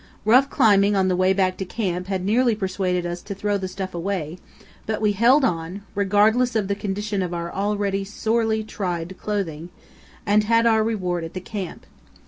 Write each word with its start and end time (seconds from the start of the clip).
Rough 0.25 0.49
climbing 0.49 0.95
on 0.95 1.09
the 1.09 1.15
way 1.15 1.31
back 1.31 1.57
to 1.57 1.63
camp 1.63 2.07
had 2.07 2.25
nearly 2.25 2.55
persuaded 2.55 3.05
us 3.05 3.21
to 3.21 3.35
throw 3.35 3.59
the 3.59 3.67
stuff 3.67 3.93
away, 3.93 4.39
but 4.87 4.99
we 4.99 5.11
had 5.11 5.19
held 5.19 5.45
on 5.45 5.83
(regardless 5.93 6.55
of 6.55 6.67
the 6.67 6.73
condition 6.73 7.21
of 7.21 7.35
our 7.35 7.53
already 7.53 8.03
sorely 8.03 8.63
tried 8.63 9.15
clothing), 9.19 9.69
and 10.25 10.45
had 10.45 10.65
our 10.65 10.83
reward 10.83 11.23
at 11.23 11.35
the 11.35 11.39
camp. 11.39 11.85